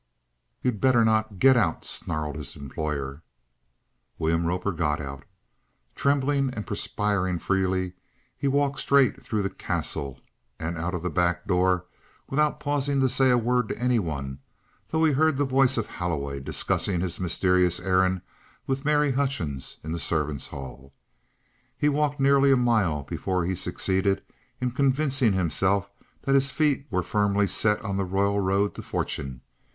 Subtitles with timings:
[0.63, 1.37] "You'd better not!
[1.37, 3.21] Get out!" snarled his employer.
[4.17, 5.25] William Roper got out.
[5.93, 7.93] Trembling and perspiring freely,
[8.35, 10.19] he walked straight through the Castle
[10.59, 11.85] and out of the back door
[12.27, 14.39] without pausing to say a word to any one,
[14.89, 18.21] though he heard the voice of Holloway discussing his mysterious errand
[18.65, 20.95] with Mary Hutchings in the servants' hall.
[21.77, 24.23] He had walked nearly a mile before he succeeded
[24.59, 25.91] in convincing himself
[26.23, 29.41] that his feet were firmly set on the royal road to Fortune.